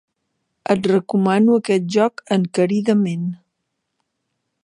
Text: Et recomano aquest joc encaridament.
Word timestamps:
Et 0.75 0.87
recomano 0.91 1.57
aquest 1.61 1.85
joc 1.97 2.25
encaridament. 2.37 3.29